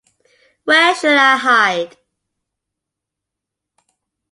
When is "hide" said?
1.37-1.95